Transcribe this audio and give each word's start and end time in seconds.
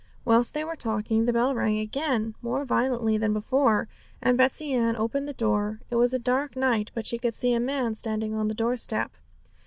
Whilst 0.25 0.55
they 0.55 0.63
were 0.63 0.75
talking, 0.75 1.25
the 1.25 1.31
bell 1.33 1.53
rang 1.53 1.77
again, 1.77 2.33
more 2.41 2.65
violently 2.65 3.17
than 3.19 3.33
before, 3.33 3.87
and 4.19 4.35
Betsey 4.35 4.73
Ann 4.73 4.95
opened 4.95 5.27
the 5.27 5.31
door. 5.31 5.79
It 5.91 5.95
was 5.97 6.11
a 6.11 6.17
dark 6.17 6.55
night, 6.55 6.89
but 6.95 7.05
she 7.05 7.19
could 7.19 7.35
see 7.35 7.53
a 7.53 7.59
man 7.59 7.93
standing 7.93 8.33
on 8.33 8.47
the 8.47 8.55
doorstep. 8.55 9.11